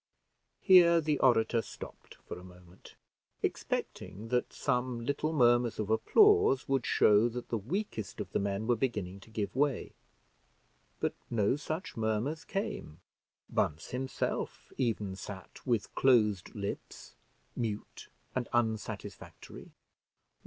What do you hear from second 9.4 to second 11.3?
way; but